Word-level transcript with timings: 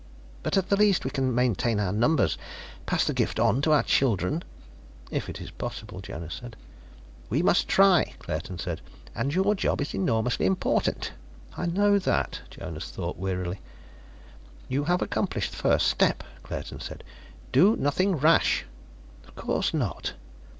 But 0.41 0.57
at 0.57 0.69
the 0.69 0.75
least 0.75 1.05
we 1.05 1.11
can 1.11 1.35
maintain 1.35 1.79
our 1.79 1.91
numbers, 1.93 2.35
pass 2.87 3.05
the 3.05 3.13
gift 3.13 3.39
on 3.39 3.61
to 3.61 3.71
our 3.71 3.83
children" 3.83 4.43
"If 5.11 5.29
it 5.29 5.39
is 5.39 5.51
possible," 5.51 6.01
Jonas 6.01 6.33
said. 6.41 6.55
"We 7.29 7.43
must 7.43 7.67
try," 7.67 8.15
Claerten 8.17 8.57
said. 8.57 8.81
"And 9.13 9.31
your 9.31 9.53
job 9.53 9.79
is 9.79 9.93
enormously 9.93 10.47
important." 10.47 11.11
"I 11.55 11.67
know 11.67 11.99
that," 11.99 12.39
Jonas 12.49 12.89
thought 12.89 13.17
wearily. 13.17 13.59
"You 14.67 14.85
have 14.85 15.03
accomplished 15.03 15.51
the 15.51 15.57
first 15.57 15.85
step," 15.87 16.23
Claerten 16.41 16.79
said. 16.79 17.03
"Do 17.51 17.75
nothing 17.75 18.15
rash." 18.15 18.65
"Of 19.27 19.35
course 19.35 19.71
not." 19.71 20.13